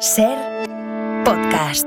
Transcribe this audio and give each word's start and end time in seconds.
Ser 0.00 0.36
podcast. 1.24 1.86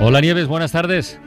Hola 0.00 0.20
Nieves, 0.20 0.46
buenas 0.46 0.72
tardes. 0.72 1.18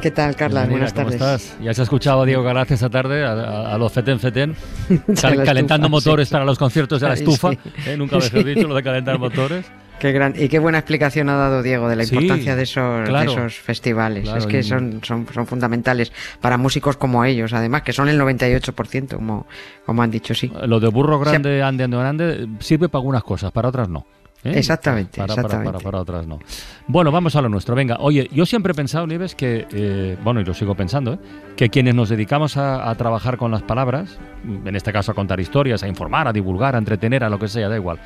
¿Qué 0.00 0.10
tal, 0.10 0.34
Carla? 0.36 0.60
Bienvenida, 0.66 0.90
Buenas 0.90 0.92
¿cómo 0.92 1.18
tardes. 1.18 1.42
estás? 1.46 1.62
Ya 1.62 1.74
se 1.74 1.80
ha 1.82 1.84
escuchado 1.84 2.22
a 2.22 2.26
Diego 2.26 2.42
Galaz 2.42 2.70
esta 2.70 2.88
tarde, 2.88 3.24
a, 3.24 3.32
a- 3.32 3.74
a 3.74 3.78
los 3.78 3.92
Feten 3.92 4.18
Feten, 4.20 4.54
cal- 5.20 5.44
calentando 5.44 5.86
estufa, 5.86 6.10
motores 6.10 6.28
sí. 6.28 6.32
para 6.32 6.44
los 6.44 6.58
conciertos 6.58 7.00
de 7.00 7.08
la 7.08 7.14
estufa. 7.14 7.50
sí. 7.52 7.58
¿eh? 7.86 7.96
Nunca 7.96 8.20
Sí. 8.20 8.42
dicho 8.44 8.66
lo 8.68 8.74
de 8.74 8.82
calentar 8.82 9.18
motores. 9.18 9.66
Qué 10.00 10.12
gran 10.12 10.34
y 10.36 10.48
qué 10.48 10.58
buena 10.58 10.78
explicación 10.78 11.28
ha 11.28 11.36
dado 11.36 11.62
Diego 11.62 11.88
de 11.88 11.94
la 11.96 12.04
Sí, 12.04 12.14
importancia 12.14 12.56
de 12.56 12.62
esos, 12.62 13.00
de 13.04 13.08
claro. 13.10 13.30
esos 13.30 13.54
festivales. 13.60 14.24
Claro, 14.24 14.38
es 14.38 14.46
que 14.46 14.62
son, 14.62 15.00
son, 15.04 15.26
son 15.32 15.46
fundamentales 15.46 16.10
para 16.40 16.56
músicos 16.56 16.96
como 16.96 17.24
ellos, 17.24 17.52
además, 17.52 17.82
que 17.82 17.92
son 17.92 18.08
el 18.08 18.18
98%, 18.18 19.14
como, 19.16 19.46
como 19.86 20.02
han 20.02 20.10
dicho, 20.10 20.34
sí. 20.34 20.50
Lo 20.66 20.80
de 20.80 20.88
burro 20.88 21.20
grande, 21.20 21.62
ande, 21.62 21.84
ande, 21.84 21.96
ande, 21.98 22.48
sirve 22.60 22.88
para 22.88 23.00
algunas 23.00 23.22
cosas, 23.22 23.52
para 23.52 23.68
otras 23.68 23.88
no. 23.90 24.06
¿eh? 24.42 24.52
Exactamente, 24.56 25.18
Para, 25.20 25.34
para- 25.34 25.42
exactamente. 25.46 25.72
para- 25.72 25.84
para 25.84 26.00
otras 26.00 26.26
no. 26.26 26.38
Bueno, 26.86 27.12
vamos 27.12 27.36
a 27.36 27.42
lo 27.42 27.50
nuestro. 27.50 27.74
Venga, 27.74 27.98
oye, 28.00 28.26
yo 28.32 28.46
siempre 28.46 28.72
he 28.72 28.74
pensado, 28.74 29.06
Nieves, 29.06 29.34
que, 29.34 29.66
eh, 29.70 30.16
bueno, 30.24 30.40
y 30.40 30.44
lo 30.46 30.54
sigo 30.54 30.74
pensando, 30.74 31.12
¿eh? 31.12 31.18
que 31.56 31.68
quienes 31.68 31.94
nos 31.94 32.08
dedicamos 32.08 32.56
a, 32.56 32.88
a 32.88 32.94
trabajar 32.94 33.36
con 33.36 33.50
las 33.50 33.60
palabras, 33.62 34.18
en 34.64 34.74
este 34.74 34.92
caso 34.94 35.12
a 35.12 35.14
contar 35.14 35.40
historias, 35.40 35.82
a 35.82 35.88
informar, 35.88 36.26
a 36.26 36.32
divulgar, 36.32 36.74
a 36.74 36.78
entretener, 36.78 37.22
a 37.22 37.28
lo 37.28 37.38
que 37.38 37.48
sea, 37.48 37.68
da 37.68 37.76
igual, 37.76 38.00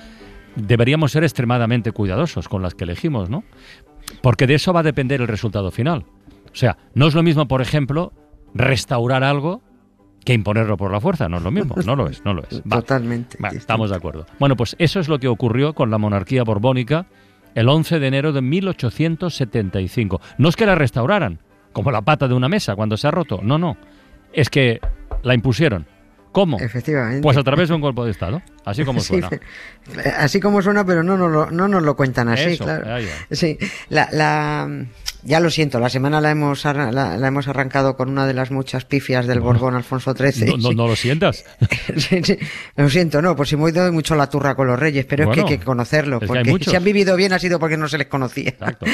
deberíamos 0.56 1.12
ser 1.12 1.24
extremadamente 1.24 1.92
cuidadosos 1.92 2.48
con 2.48 2.62
las 2.62 2.74
que 2.74 2.84
elegimos, 2.84 3.30
¿no? 3.30 3.44
Porque 4.22 4.46
de 4.46 4.54
eso 4.54 4.72
va 4.72 4.80
a 4.80 4.84
depender 4.84 5.20
el 5.20 5.28
resultado 5.28 5.70
final. 5.70 6.04
O 6.52 6.56
sea, 6.56 6.76
no 6.94 7.06
es 7.06 7.14
lo 7.14 7.22
mismo, 7.22 7.48
por 7.48 7.62
ejemplo, 7.62 8.12
restaurar 8.54 9.24
algo 9.24 9.62
que 10.24 10.32
imponerlo 10.32 10.76
por 10.76 10.90
la 10.90 11.00
fuerza. 11.00 11.28
No 11.28 11.38
es 11.38 11.42
lo 11.42 11.50
mismo, 11.50 11.74
no 11.84 11.96
lo 11.96 12.08
es, 12.08 12.24
no 12.24 12.34
lo 12.34 12.42
es. 12.42 12.62
Va. 12.72 12.76
Totalmente. 12.76 13.38
Estamos 13.52 13.90
de 13.90 13.96
acuerdo. 13.96 14.26
Bueno, 14.38 14.56
pues 14.56 14.76
eso 14.78 15.00
es 15.00 15.08
lo 15.08 15.18
que 15.18 15.28
ocurrió 15.28 15.74
con 15.74 15.90
la 15.90 15.98
monarquía 15.98 16.44
borbónica 16.44 17.06
el 17.54 17.68
11 17.68 17.98
de 17.98 18.06
enero 18.06 18.32
de 18.32 18.42
1875. 18.42 20.20
No 20.38 20.48
es 20.48 20.56
que 20.56 20.66
la 20.66 20.74
restauraran, 20.74 21.40
como 21.72 21.90
la 21.90 22.02
pata 22.02 22.28
de 22.28 22.34
una 22.34 22.48
mesa 22.48 22.74
cuando 22.74 22.96
se 22.96 23.06
ha 23.06 23.10
roto, 23.10 23.40
no, 23.42 23.58
no. 23.58 23.76
Es 24.32 24.50
que 24.50 24.80
la 25.22 25.34
impusieron. 25.34 25.86
¿Cómo? 26.34 26.58
Efectivamente. 26.58 27.22
Pues 27.22 27.36
a 27.36 27.44
través 27.44 27.68
de 27.68 27.76
un 27.76 27.80
golpe 27.80 28.02
de 28.02 28.10
Estado, 28.10 28.42
así 28.64 28.84
como 28.84 28.98
Sí, 29.04 29.20
suena. 29.20 29.30
así 30.18 30.40
como 30.40 30.60
suena, 30.62 30.84
pero 30.84 31.04
no 31.04 31.16
nos 31.16 31.30
lo, 31.30 31.50
no 31.52 31.68
nos 31.68 31.80
lo 31.84 31.94
cuentan 31.94 32.28
así, 32.28 32.54
Eso, 32.54 32.64
claro. 32.64 32.92
ahí 32.92 33.06
va. 33.06 33.36
Sí, 33.36 33.56
la, 33.88 34.08
la, 34.10 34.68
ya 35.22 35.38
lo 35.38 35.48
siento, 35.48 35.78
la 35.78 35.88
semana 35.88 36.20
la 36.20 36.32
hemos, 36.32 36.64
la, 36.64 36.90
la 36.90 37.28
hemos 37.28 37.46
arrancado 37.46 37.96
con 37.96 38.08
una 38.10 38.26
de 38.26 38.34
las 38.34 38.50
muchas 38.50 38.84
pifias 38.84 39.28
del 39.28 39.38
Borbón 39.38 39.76
Alfonso 39.76 40.12
XIII. 40.12 40.46
No, 40.50 40.56
no, 40.56 40.68
sí. 40.70 40.74
no 40.74 40.86
lo 40.88 40.96
sientas. 40.96 41.44
Sí, 41.96 42.20
sí. 42.24 42.36
Lo 42.74 42.90
siento, 42.90 43.22
no, 43.22 43.36
por 43.36 43.46
si 43.46 43.56
me 43.56 43.70
doy 43.70 43.92
mucho 43.92 44.16
la 44.16 44.28
turra 44.28 44.56
con 44.56 44.66
los 44.66 44.78
reyes, 44.78 45.06
pero 45.06 45.30
es 45.30 45.34
que 45.34 45.40
hay 45.42 45.58
que 45.58 45.64
conocerlo, 45.64 46.18
es 46.20 46.26
porque 46.26 46.58
si 46.64 46.74
han 46.74 46.82
vivido 46.82 47.14
bien 47.14 47.32
ha 47.32 47.38
sido 47.38 47.60
porque 47.60 47.76
no 47.76 47.88
se 47.88 47.96
les 47.98 48.08
conocía. 48.08 48.48
Exacto. 48.48 48.86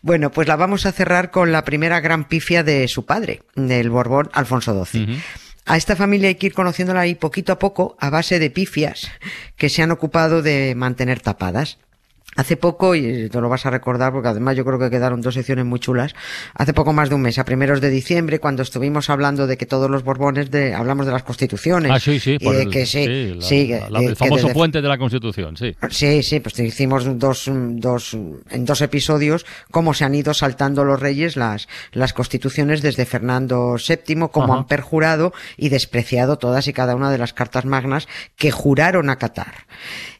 Bueno, 0.00 0.30
pues 0.30 0.46
la 0.46 0.54
vamos 0.54 0.86
a 0.86 0.92
cerrar 0.92 1.32
con 1.32 1.50
la 1.50 1.64
primera 1.64 1.98
gran 1.98 2.28
pifia 2.28 2.62
de 2.62 2.86
su 2.86 3.04
padre, 3.04 3.42
del 3.56 3.90
Borbón 3.90 4.30
Alfonso 4.32 4.84
XII. 4.84 5.20
A 5.66 5.76
esta 5.76 5.96
familia 5.96 6.28
hay 6.28 6.34
que 6.34 6.46
ir 6.46 6.54
conociéndola 6.54 7.00
ahí 7.00 7.14
poquito 7.14 7.52
a 7.52 7.58
poco 7.58 7.96
a 7.98 8.10
base 8.10 8.38
de 8.38 8.50
pifias 8.50 9.10
que 9.56 9.70
se 9.70 9.82
han 9.82 9.90
ocupado 9.90 10.42
de 10.42 10.74
mantener 10.74 11.20
tapadas. 11.20 11.78
Hace 12.36 12.56
poco, 12.56 12.94
y 12.94 13.28
te 13.28 13.40
lo 13.40 13.48
vas 13.48 13.64
a 13.66 13.70
recordar 13.70 14.12
porque 14.12 14.28
además 14.28 14.56
yo 14.56 14.64
creo 14.64 14.78
que 14.78 14.90
quedaron 14.90 15.20
dos 15.20 15.34
secciones 15.34 15.64
muy 15.64 15.78
chulas, 15.80 16.14
hace 16.54 16.72
poco 16.72 16.92
más 16.92 17.08
de 17.08 17.14
un 17.14 17.22
mes, 17.22 17.38
a 17.38 17.44
primeros 17.44 17.80
de 17.80 17.90
diciembre, 17.90 18.40
cuando 18.40 18.62
estuvimos 18.62 19.08
hablando 19.10 19.46
de 19.46 19.56
que 19.56 19.66
todos 19.66 19.90
los 19.90 20.02
Borbones, 20.04 20.50
de, 20.50 20.74
hablamos 20.74 21.06
de 21.06 21.12
las 21.12 21.22
constituciones. 21.22 21.92
Ah, 21.92 22.00
sí, 22.00 22.18
sí. 22.18 22.32
y 22.40 22.44
por 22.44 22.56
de 22.56 22.62
el, 22.62 22.70
que 22.70 22.86
sí, 22.86 23.36
sí, 23.40 23.68
la- 23.68 23.88
la- 23.90 24.00
el 24.00 24.16
famoso 24.16 24.48
desde- 24.48 24.54
puente 24.54 24.82
de 24.82 24.88
la 24.88 24.98
Constitución, 24.98 25.56
sí. 25.56 25.76
Sí, 25.90 26.22
sí, 26.22 26.40
pues 26.40 26.58
hicimos 26.58 27.04
dos, 27.18 27.48
dos, 27.50 28.14
en 28.50 28.64
dos 28.64 28.80
episodios 28.80 29.46
cómo 29.70 29.94
se 29.94 30.04
han 30.04 30.14
ido 30.14 30.34
saltando 30.34 30.84
los 30.84 31.00
reyes 31.00 31.36
las, 31.36 31.68
las 31.92 32.12
constituciones 32.12 32.82
desde 32.82 33.06
Fernando 33.06 33.76
VII, 33.76 34.28
cómo 34.30 34.52
Ajá. 34.52 34.60
han 34.62 34.66
perjurado 34.66 35.32
y 35.56 35.68
despreciado 35.68 36.36
todas 36.38 36.66
y 36.68 36.72
cada 36.72 36.94
una 36.96 37.10
de 37.10 37.18
las 37.18 37.32
cartas 37.32 37.64
magnas 37.64 38.08
que 38.36 38.50
juraron 38.50 39.08
acatar. 39.10 39.66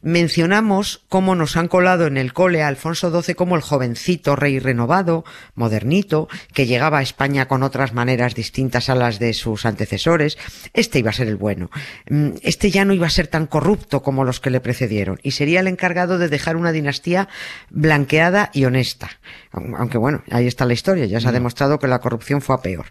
Mencionamos 0.02 1.02
cómo 1.08 1.34
nos 1.34 1.56
han 1.56 1.66
colado 1.68 2.03
en 2.06 2.16
el 2.16 2.32
cole 2.32 2.62
a 2.62 2.68
Alfonso 2.68 3.10
XII 3.22 3.34
como 3.34 3.56
el 3.56 3.62
jovencito 3.62 4.36
rey 4.36 4.58
renovado, 4.58 5.24
modernito, 5.54 6.28
que 6.52 6.66
llegaba 6.66 6.98
a 6.98 7.02
España 7.02 7.46
con 7.48 7.62
otras 7.62 7.92
maneras 7.92 8.34
distintas 8.34 8.88
a 8.88 8.94
las 8.94 9.18
de 9.18 9.32
sus 9.34 9.66
antecesores. 9.66 10.38
Este 10.72 10.98
iba 10.98 11.10
a 11.10 11.14
ser 11.14 11.28
el 11.28 11.36
bueno. 11.36 11.70
Mm, 12.08 12.30
Este 12.42 12.70
ya 12.70 12.84
no 12.84 12.92
iba 12.94 13.06
a 13.06 13.10
ser 13.10 13.26
tan 13.28 13.46
corrupto 13.46 14.02
como 14.02 14.24
los 14.24 14.40
que 14.40 14.50
le 14.50 14.60
precedieron 14.60 15.18
y 15.22 15.30
sería 15.32 15.60
el 15.60 15.66
encargado 15.68 16.18
de 16.18 16.28
dejar 16.28 16.56
una 16.56 16.72
dinastía 16.72 17.28
blanqueada 17.70 18.50
y 18.52 18.64
honesta. 18.64 19.10
Aun- 19.52 19.74
Aunque 19.78 19.98
bueno, 19.98 20.22
ahí 20.30 20.46
está 20.46 20.64
la 20.64 20.72
historia, 20.74 21.06
ya 21.06 21.20
se 21.20 21.28
ha 21.28 21.32
demostrado 21.32 21.78
que 21.78 21.88
la 21.88 22.00
corrupción 22.00 22.40
fue 22.42 22.54
a 22.56 22.62
peor. 22.62 22.86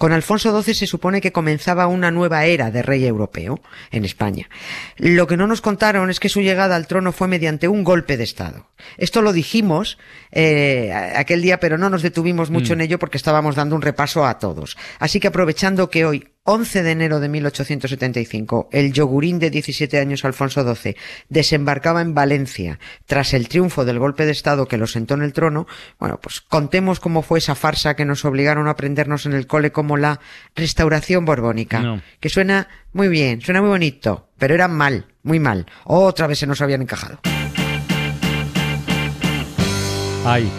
Con 0.00 0.12
Alfonso 0.12 0.58
XII 0.62 0.72
se 0.72 0.86
supone 0.86 1.20
que 1.20 1.30
comenzaba 1.30 1.86
una 1.86 2.10
nueva 2.10 2.46
era 2.46 2.70
de 2.70 2.80
rey 2.80 3.04
europeo 3.04 3.60
en 3.90 4.06
España. 4.06 4.48
Lo 4.96 5.26
que 5.26 5.36
no 5.36 5.46
nos 5.46 5.60
contaron 5.60 6.08
es 6.08 6.20
que 6.20 6.30
su 6.30 6.40
llegada 6.40 6.74
al 6.74 6.86
trono 6.86 7.12
fue 7.12 7.28
mediante 7.28 7.68
un 7.68 7.84
golpe 7.84 8.16
de 8.16 8.24
Estado. 8.24 8.70
Esto 8.96 9.20
lo 9.20 9.34
dijimos 9.34 9.98
eh, 10.32 10.90
aquel 11.14 11.42
día, 11.42 11.60
pero 11.60 11.76
no 11.76 11.90
nos 11.90 12.00
detuvimos 12.00 12.48
mucho 12.48 12.72
en 12.72 12.80
ello 12.80 12.98
porque 12.98 13.18
estábamos 13.18 13.56
dando 13.56 13.76
un 13.76 13.82
repaso 13.82 14.24
a 14.24 14.38
todos. 14.38 14.78
Así 15.00 15.20
que 15.20 15.28
aprovechando 15.28 15.90
que 15.90 16.06
hoy, 16.06 16.28
11 16.44 16.82
de 16.82 16.90
enero 16.92 17.20
de 17.20 17.28
1875, 17.28 18.70
el 18.72 18.92
yogurín 18.94 19.38
de 19.38 19.50
17 19.50 19.98
años 19.98 20.24
Alfonso 20.24 20.62
XII 20.74 20.96
desembarcaba 21.28 22.00
en 22.00 22.14
Valencia 22.14 22.78
tras 23.06 23.34
el 23.34 23.46
triunfo 23.48 23.84
del 23.84 23.98
golpe 23.98 24.24
de 24.24 24.32
Estado 24.32 24.66
que 24.66 24.78
lo 24.78 24.86
sentó 24.86 25.14
en 25.14 25.22
el 25.22 25.34
trono, 25.34 25.66
bueno, 25.98 26.18
pues 26.20 26.40
contemos 26.40 26.98
cómo 26.98 27.20
fue 27.22 27.40
esa 27.40 27.54
farsa 27.54 27.94
que 27.94 28.06
nos 28.06 28.24
obligaron 28.24 28.68
a 28.68 28.70
aprendernos 28.72 29.26
en 29.26 29.34
el 29.34 29.46
cole 29.46 29.70
como 29.70 29.98
la 29.98 30.18
restauración 30.56 31.26
borbónica, 31.26 31.80
No. 31.80 32.00
que 32.20 32.30
suena 32.30 32.68
muy 32.94 33.08
bien, 33.08 33.42
suena 33.42 33.60
muy 33.60 33.70
bonito, 33.70 34.30
pero 34.38 34.54
era 34.54 34.66
mal, 34.66 35.06
muy 35.22 35.38
mal. 35.40 35.66
Otra 35.84 36.26
vez 36.26 36.38
se 36.38 36.46
nos 36.46 36.62
habían 36.62 36.80
encajado. 36.82 37.20
Ay, 40.24 40.50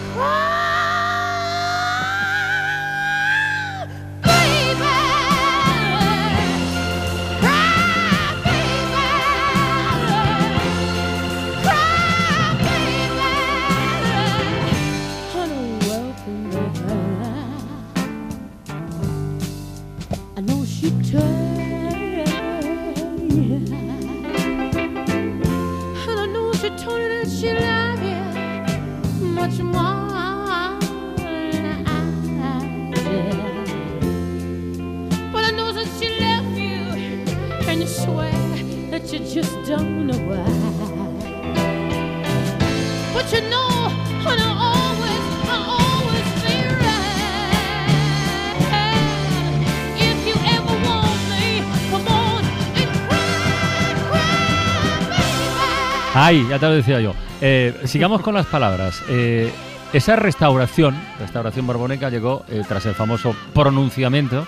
Ay, 56.24 56.46
ya 56.48 56.60
te 56.60 56.68
lo 56.68 56.74
decía 56.76 57.02
yo. 57.02 57.16
Eh, 57.42 57.74
sigamos 57.86 58.22
con 58.22 58.36
las 58.36 58.46
palabras. 58.46 59.02
Eh, 59.10 59.50
esa 59.92 60.16
restauración, 60.16 60.96
restauración 61.20 61.66
borbónica, 61.66 62.12
llegó 62.12 62.46
eh, 62.48 62.62
tras 62.68 62.86
el 62.86 62.94
famoso 62.94 63.36
pronunciamiento 63.56 64.46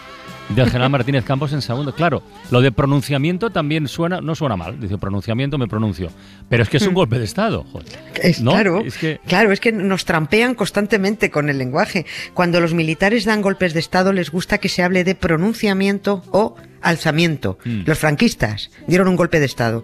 del 0.49 0.67
general 0.67 0.89
Martínez 0.91 1.25
Campos 1.25 1.51
en 1.51 1.63
segundo. 1.63 1.95
Claro, 1.95 2.21
lo 2.51 2.61
de 2.61 2.71
pronunciamiento 2.71 3.49
también 3.49 3.87
suena, 3.87 4.21
no 4.21 4.35
suena 4.35 4.55
mal. 4.55 4.79
Dice 4.79 4.99
pronunciamiento, 4.99 5.57
me 5.57 5.67
pronuncio. 5.67 6.11
Pero 6.47 6.61
es 6.61 6.69
que 6.69 6.77
es 6.77 6.85
un 6.85 6.93
golpe 6.93 7.17
de 7.17 7.25
Estado. 7.25 7.63
joder. 7.71 7.87
Es, 8.21 8.39
¿No? 8.39 8.51
Claro, 8.51 8.81
Es 8.85 8.95
que- 8.95 9.19
claro, 9.25 9.51
es 9.51 9.59
que 9.59 9.71
nos 9.71 10.05
trampean 10.05 10.53
constantemente 10.53 11.31
con 11.31 11.49
el 11.49 11.57
lenguaje. 11.57 12.05
Cuando 12.35 12.59
los 12.61 12.75
militares 12.75 13.25
dan 13.25 13.41
golpes 13.41 13.73
de 13.73 13.79
Estado 13.79 14.13
les 14.13 14.29
gusta 14.29 14.59
que 14.59 14.69
se 14.69 14.83
hable 14.83 15.03
de 15.03 15.15
pronunciamiento 15.15 16.23
o 16.29 16.55
alzamiento. 16.83 17.57
Mm. 17.65 17.81
Los 17.87 17.97
franquistas 17.97 18.69
dieron 18.85 19.07
un 19.07 19.15
golpe 19.15 19.39
de 19.39 19.47
Estado 19.47 19.83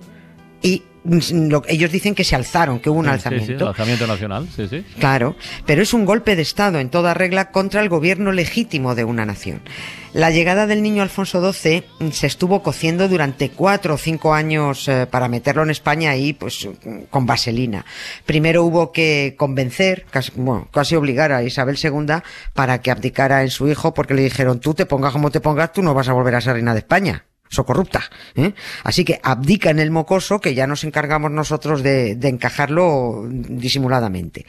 y 0.62 0.84
lo- 1.04 1.64
ellos 1.68 1.92
dicen 1.92 2.16
que 2.16 2.24
se 2.24 2.36
alzaron, 2.36 2.80
que 2.80 2.90
hubo 2.90 3.00
un 3.00 3.06
Sí, 3.06 3.12
alzamiento. 3.12 3.46
Sí, 3.48 3.54
sí, 3.58 3.62
el 3.64 3.68
alzamiento 3.68 4.08
nacional, 4.08 4.48
sí, 4.56 4.68
sí. 4.70 4.86
Claro, 5.00 5.36
pero 5.66 5.82
es 5.82 5.94
un 5.94 6.06
golpe 6.06 6.36
de 6.36 6.42
Estado 6.42 6.80
en 6.80 6.90
toda 6.90 7.14
regla 7.14 7.52
contra 7.52 7.82
el 7.82 7.90
gobierno 7.90 8.32
legítimo 8.32 8.96
de 8.96 9.04
una 9.04 9.26
nación. 9.26 9.62
La 10.12 10.32
llegada 10.32 10.66
del 10.66 10.82
niño 10.82 11.04
Alfonso 11.04 11.54
XII 11.54 11.84
mm, 12.00 12.10
se 12.10 12.26
estuvo 12.26 12.64
cociendo 12.64 13.08
durante 13.08 13.50
cuatro 13.52 13.94
o 13.94 13.98
cinco 13.98 14.34
años 14.34 14.88
eh, 14.88 15.06
para 15.10 15.28
meterlo 15.28 15.62
en 15.64 15.70
España 15.70 16.10
ahí, 16.10 16.34
pues 16.34 16.68
mm, 16.84 17.02
con 17.12 17.26
vaselina. 17.28 17.86
Primero 18.26 18.64
hubo 18.64 18.92
que 18.92 19.36
convencer, 19.38 20.06
casi, 20.10 20.32
bueno, 20.36 20.68
casi 20.72 20.96
obligar 20.96 21.32
a 21.32 21.44
Isabel 21.44 21.78
II 21.82 22.24
para 22.54 22.82
que 22.82 22.90
abdicara 22.90 23.44
en 23.44 23.50
su 23.52 23.68
hijo, 23.68 23.94
porque 23.94 24.16
le 24.16 24.24
dijeron, 24.24 24.60
tú 24.60 24.74
te 24.74 24.88
pongas 24.88 25.14
como 25.14 25.30
te 25.30 25.40
pongas, 25.42 25.74
tú 25.74 25.84
no 25.84 25.94
vas 25.94 26.10
a 26.10 26.14
volver 26.14 26.34
a 26.36 26.42
ser 26.42 26.54
reina 26.54 26.74
de 26.74 26.80
España. 26.80 27.26
So 27.50 27.66
corrupta. 27.66 28.04
¿eh? 28.36 28.54
Así 28.84 29.04
que 29.04 29.20
abdica 29.24 29.72
en 29.72 29.80
el 29.80 29.92
mocoso, 29.92 30.40
que 30.40 30.54
ya 30.54 30.68
nos 30.68 30.84
encargamos 30.84 31.32
nosotros 31.32 31.82
de, 31.84 32.16
de 32.16 32.28
encajarlo 32.30 33.26
disimuladamente. 33.28 34.46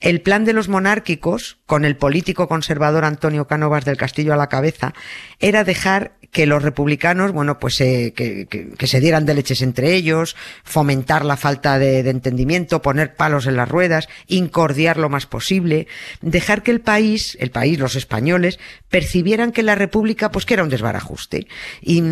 El 0.00 0.22
plan 0.22 0.46
de 0.46 0.54
los 0.54 0.70
monárquicos, 0.70 1.58
con 1.66 1.84
el 1.84 1.98
político 1.98 2.48
conservador 2.48 3.04
Antonio 3.04 3.46
Cánovas 3.46 3.84
del 3.84 3.98
Castillo 3.98 4.32
a 4.32 4.38
la 4.38 4.48
cabeza, 4.48 4.94
era 5.40 5.62
dejar 5.62 6.12
que 6.30 6.46
los 6.46 6.62
republicanos, 6.62 7.32
bueno, 7.32 7.58
pues 7.58 7.80
eh, 7.80 8.12
que, 8.14 8.46
que- 8.46 8.68
que 8.70 8.86
se 8.86 9.00
dieran 9.00 9.26
de 9.26 9.34
leches 9.34 9.62
entre 9.62 9.94
ellos, 9.94 10.36
fomentar 10.64 11.24
la 11.24 11.36
falta 11.36 11.78
de, 11.78 12.02
de 12.02 12.10
entendimiento, 12.10 12.82
poner 12.82 13.14
palos 13.16 13.46
en 13.46 13.56
las 13.56 13.68
ruedas, 13.68 14.08
incordiar 14.28 14.96
lo 14.96 15.08
más 15.08 15.26
posible, 15.26 15.86
dejar 16.20 16.62
que 16.62 16.70
el 16.70 16.80
país, 16.80 17.36
el 17.40 17.50
país, 17.50 17.78
los 17.78 17.96
españoles, 17.96 18.58
percibieran 18.88 19.52
que 19.52 19.62
la 19.62 19.74
república, 19.74 20.30
pues 20.30 20.46
que 20.46 20.54
era 20.54 20.62
un 20.62 20.68
desbarajuste. 20.68 21.46
Y, 21.80 22.02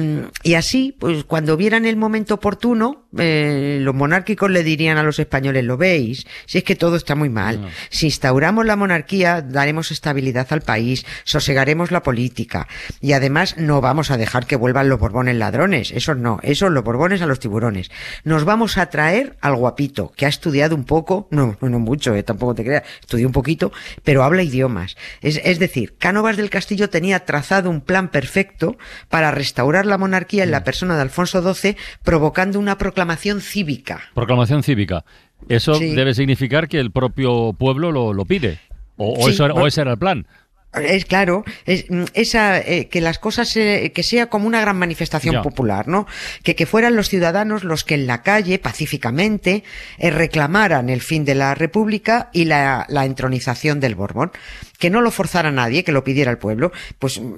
y 0.42 0.54
así, 0.54 0.96
pues 0.98 1.24
cuando 1.24 1.56
vieran 1.56 1.86
el 1.86 1.96
momento 1.96 2.34
oportuno, 2.34 3.06
eh, 3.16 3.78
los 3.80 3.94
monárquicos 3.94 4.50
le 4.50 4.62
dirían 4.62 4.98
a 4.98 5.02
los 5.02 5.18
españoles, 5.18 5.64
lo 5.64 5.76
veis, 5.76 6.26
si 6.46 6.58
es 6.58 6.64
que 6.64 6.76
todo 6.76 6.96
está 6.96 7.14
muy 7.14 7.28
mal. 7.28 7.70
Si 7.90 8.06
instauramos 8.06 8.66
la 8.66 8.76
monarquía, 8.76 9.42
daremos 9.42 9.90
estabilidad 9.90 10.46
al 10.50 10.62
país, 10.62 11.06
sosegaremos 11.24 11.90
la 11.90 12.02
política. 12.02 12.66
Y 13.00 13.12
además 13.12 13.56
no 13.56 13.80
vamos 13.80 14.07
a 14.10 14.16
dejar 14.16 14.46
que 14.46 14.56
vuelvan 14.56 14.88
los 14.88 14.98
borbones 14.98 15.36
ladrones. 15.36 15.90
Eso 15.92 16.14
no, 16.14 16.38
eso 16.42 16.68
los 16.70 16.84
borbones 16.84 17.22
a 17.22 17.26
los 17.26 17.38
tiburones. 17.40 17.90
Nos 18.24 18.44
vamos 18.44 18.78
a 18.78 18.90
traer 18.90 19.36
al 19.40 19.56
guapito, 19.56 20.12
que 20.16 20.26
ha 20.26 20.28
estudiado 20.28 20.74
un 20.76 20.84
poco, 20.84 21.28
no, 21.30 21.56
no 21.60 21.78
mucho, 21.78 22.14
eh, 22.14 22.22
tampoco 22.22 22.54
te 22.54 22.64
creas, 22.64 22.82
estudió 23.00 23.26
un 23.26 23.32
poquito, 23.32 23.72
pero 24.04 24.22
habla 24.24 24.42
idiomas. 24.42 24.96
Es, 25.20 25.40
es 25.44 25.58
decir, 25.58 25.96
Cánovas 25.98 26.36
del 26.36 26.50
Castillo 26.50 26.90
tenía 26.90 27.24
trazado 27.24 27.70
un 27.70 27.80
plan 27.80 28.08
perfecto 28.08 28.76
para 29.08 29.30
restaurar 29.30 29.86
la 29.86 29.98
monarquía 29.98 30.44
en 30.44 30.50
la 30.50 30.64
persona 30.64 30.96
de 30.96 31.02
Alfonso 31.02 31.42
XII, 31.54 31.76
provocando 32.02 32.58
una 32.58 32.78
proclamación 32.78 33.40
cívica. 33.40 34.00
Proclamación 34.14 34.62
cívica. 34.62 35.04
Eso 35.48 35.74
Sí. 35.74 35.94
debe 35.94 36.14
significar 36.14 36.68
que 36.68 36.80
el 36.80 36.90
propio 36.90 37.52
pueblo 37.52 37.92
lo, 37.92 38.12
lo 38.12 38.24
pide. 38.24 38.58
O, 38.96 39.12
o 39.20 39.26
Sí, 39.26 39.30
eso 39.32 39.44
era- 39.44 39.54
o 39.54 39.56
bueno. 39.56 39.68
ese 39.68 39.80
era 39.82 39.92
el 39.92 39.98
plan. 39.98 40.26
Es 40.74 41.06
claro, 41.06 41.44
es, 41.64 41.86
mm, 41.88 42.04
esa, 42.12 42.58
eh, 42.58 42.88
que 42.88 43.00
las 43.00 43.18
cosas, 43.18 43.56
eh, 43.56 43.90
que 43.94 44.02
sea 44.02 44.26
como 44.26 44.46
una 44.46 44.60
gran 44.60 44.78
manifestación 44.78 45.36
Ya. 45.36 45.42
popular, 45.42 45.88
¿no? 45.88 46.06
Que, 46.42 46.54
que 46.54 46.66
fueran 46.66 46.94
los 46.94 47.08
ciudadanos 47.08 47.64
los 47.64 47.84
que 47.84 47.94
en 47.94 48.06
la 48.06 48.22
calle, 48.22 48.58
pacíficamente, 48.58 49.64
eh, 49.96 50.10
reclamaran 50.10 50.90
el 50.90 51.00
fin 51.00 51.24
de 51.24 51.34
la 51.34 51.54
República 51.54 52.28
y 52.34 52.44
la, 52.44 52.84
la 52.88 53.06
entronización 53.06 53.80
del 53.80 53.94
Borbón. 53.94 54.30
Que 54.78 54.90
no 54.90 55.00
lo 55.00 55.10
forzara 55.10 55.50
nadie, 55.50 55.84
que 55.84 55.92
lo 55.92 56.04
pidiera 56.04 56.30
el 56.30 56.38
pueblo. 56.38 56.72
Pues 56.98 57.20
mm, 57.20 57.34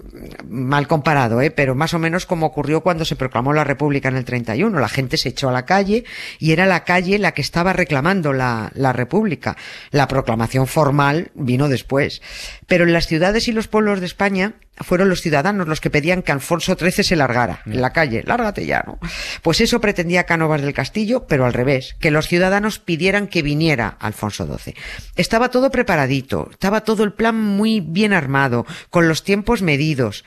mal 0.48 0.86
comparado, 0.86 1.40
¿eh? 1.40 1.50
Pero 1.50 1.74
más 1.74 1.94
o 1.94 1.98
menos 1.98 2.26
como 2.26 2.46
ocurrió 2.46 2.82
cuando 2.82 3.04
se 3.04 3.16
proclamó 3.16 3.52
la 3.52 3.64
República 3.64 4.08
en 4.08 4.16
el 4.16 4.24
31. 4.24 4.78
La 4.78 4.88
gente 4.88 5.16
se 5.16 5.30
echó 5.30 5.48
a 5.48 5.52
la 5.52 5.66
calle 5.66 6.04
y 6.38 6.52
era 6.52 6.66
la 6.66 6.84
calle 6.84 7.18
la 7.18 7.32
que 7.32 7.42
estaba 7.42 7.72
reclamando 7.72 8.32
la, 8.32 8.70
la 8.74 8.92
República. 8.92 9.56
La 9.90 10.08
proclamación 10.08 10.66
formal 10.66 11.30
vino 11.34 11.68
después. 11.68 12.22
Pero 12.66 12.84
en 12.84 12.92
las 12.92 13.06
ciudades 13.06 13.48
y 13.48 13.52
los 13.52 13.68
pueblos 13.68 14.00
de 14.00 14.06
España 14.06 14.54
fueron 14.80 15.08
los 15.08 15.20
ciudadanos 15.20 15.68
los 15.68 15.80
que 15.80 15.90
pedían 15.90 16.22
que 16.22 16.32
Alfonso 16.32 16.76
XIII 16.78 17.04
se 17.04 17.16
largara 17.16 17.62
en 17.66 17.80
la 17.80 17.92
calle. 17.92 18.22
Lárgate 18.26 18.66
ya, 18.66 18.82
¿no? 18.86 18.98
Pues 19.42 19.60
eso 19.60 19.80
pretendía 19.80 20.24
Cánovas 20.24 20.62
del 20.62 20.74
Castillo, 20.74 21.26
pero 21.26 21.44
al 21.44 21.52
revés, 21.52 21.96
que 22.00 22.10
los 22.10 22.28
ciudadanos 22.28 22.78
pidieran 22.78 23.28
que 23.28 23.42
viniera 23.42 23.96
Alfonso 24.00 24.46
XII. 24.46 24.74
Estaba 25.16 25.50
todo 25.50 25.70
preparadito, 25.70 26.48
estaba 26.50 26.82
todo 26.82 27.04
el 27.04 27.12
plan 27.12 27.36
muy 27.36 27.80
bien 27.80 28.12
armado, 28.12 28.66
con 28.90 29.08
los 29.08 29.22
tiempos 29.22 29.62
medidos. 29.62 30.24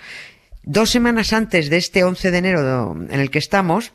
Dos 0.64 0.92
semanas 0.92 1.34
antes 1.34 1.70
de 1.70 1.78
este 1.78 2.04
11 2.04 2.32
de 2.32 2.38
enero 2.38 2.96
en 3.10 3.20
el 3.20 3.32
que 3.32 3.40
estamos, 3.40 3.92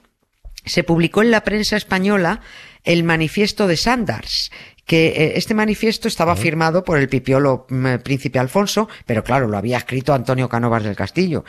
se 0.64 0.84
publicó 0.84 1.22
en 1.22 1.30
la 1.30 1.44
prensa 1.44 1.76
española 1.76 2.40
el 2.84 3.04
manifiesto 3.04 3.66
de 3.66 3.76
Sandars, 3.76 4.50
que 4.88 5.08
eh, 5.08 5.32
este 5.36 5.52
manifiesto 5.54 6.08
estaba 6.08 6.34
firmado 6.34 6.82
por 6.82 6.96
el 6.98 7.08
pipiolo 7.08 7.66
mm, 7.68 7.96
príncipe 8.02 8.38
Alfonso, 8.38 8.88
pero 9.06 9.22
claro, 9.22 9.46
lo 9.46 9.56
había 9.58 9.76
escrito 9.76 10.14
Antonio 10.14 10.48
Cánovas 10.48 10.82
del 10.82 10.96
Castillo. 10.96 11.44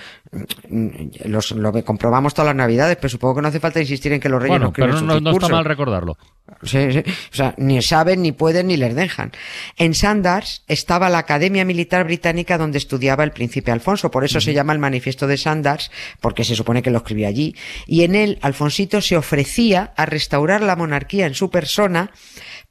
Mm, 0.70 0.88
Los- 1.26 1.52
lo 1.52 1.72
comprobamos 1.86 2.34
todas 2.34 2.48
las 2.48 2.56
navidades, 2.56 2.98
pero 2.98 3.10
supongo 3.10 3.36
que 3.36 3.42
no 3.42 3.48
hace 3.48 3.60
falta 3.62 3.80
insistir 3.80 4.12
en 4.14 4.20
que 4.20 4.28
los 4.30 4.42
reyes 4.42 4.60
no 4.60 4.66
Bueno, 4.66 4.68
escriben 4.68 4.90
pero 4.90 5.00
sus 5.00 5.08
no, 5.08 5.32
no 5.32 5.38
está 5.38 5.48
mal 5.48 5.66
recordarlo. 5.66 6.18
Sí, 6.64 6.92
sí. 6.92 7.04
O 7.32 7.36
sea, 7.36 7.54
ni 7.58 7.82
saben, 7.82 8.22
ni 8.22 8.32
pueden, 8.32 8.68
ni 8.68 8.78
les 8.78 8.96
dejan. 8.96 9.32
En 9.78 9.94
Sandars 9.94 10.64
estaba 10.68 11.10
la 11.10 11.20
Academia 11.20 11.66
Militar 11.66 12.04
Británica 12.04 12.58
donde 12.58 12.78
estudiaba 12.78 13.24
el 13.24 13.32
príncipe 13.32 13.72
Alfonso. 13.72 14.12
Por 14.12 14.24
eso 14.24 14.42
se 14.42 14.54
llama 14.54 14.74
el 14.74 14.80
Manifiesto 14.80 15.28
de 15.28 15.38
Sandars, 15.38 15.92
porque 16.22 16.44
se 16.44 16.56
supone 16.56 16.82
que 16.82 16.92
lo 16.92 16.98
escribió 17.00 17.28
allí. 17.28 17.56
Y 17.86 18.04
en 18.04 18.16
él, 18.16 18.40
Alfonsito 18.42 19.02
se 19.02 19.18
ofrecía 19.18 19.94
a 19.96 20.06
restaurar 20.06 20.62
la 20.62 20.76
monarquía 20.76 21.26
en 21.26 21.36
su 21.36 21.50
persona, 21.50 22.12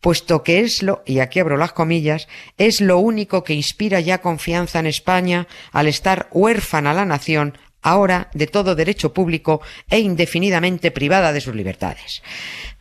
puesto 0.01 0.43
que 0.43 0.61
es 0.61 0.83
lo, 0.83 1.03
y 1.07 1.21
aquí 1.21 1.41
abro 1.41 1.57
las 1.57 1.73
comillas, 1.73 2.29
es 2.57 2.81
lo 2.81 2.99
único 2.99 3.45
que 3.45 3.55
inspira 3.55 4.01
ya 4.01 4.19
confianza 4.19 4.79
en 4.79 4.87
España 4.87 5.49
al 5.73 5.89
estar 5.89 6.29
huérfana 6.33 6.95
la 6.95 7.05
nación 7.05 7.59
ahora 7.83 8.29
de 8.35 8.47
todo 8.47 8.75
derecho 8.75 9.13
público 9.13 9.61
e 9.89 9.99
indefinidamente 9.99 10.91
privada 10.91 11.33
de 11.33 11.41
sus 11.41 11.55
libertades. 11.55 12.23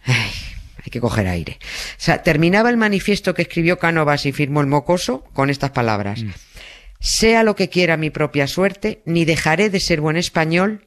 Ay, 0.06 0.32
hay 0.88 0.92
que 0.92 1.02
coger 1.02 1.28
aire. 1.28 1.60
O 1.62 1.96
sea, 1.98 2.24
terminaba 2.24 2.70
el 2.70 2.78
manifiesto 2.78 3.34
que 3.34 3.42
escribió 3.42 3.78
Cánovas 3.78 4.26
y 4.26 4.32
firmó 4.32 4.62
el 4.62 4.68
mocoso 4.68 5.26
con 5.34 5.50
estas 5.50 5.72
palabras. 5.72 6.24
Sea 7.00 7.44
lo 7.44 7.56
que 7.56 7.70
quiera 7.70 7.98
mi 7.98 8.10
propia 8.10 8.48
suerte, 8.48 9.02
ni 9.06 9.26
dejaré 9.26 9.70
de 9.70 9.82
ser 9.82 10.00
buen 10.00 10.16
español, 10.16 10.86